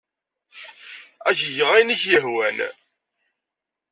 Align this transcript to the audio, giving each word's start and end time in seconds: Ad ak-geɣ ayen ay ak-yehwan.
Ad 1.27 1.35
ak-geɣ 1.37 1.69
ayen 1.75 1.93
ay 1.93 1.93
ak-yehwan. 1.97 2.57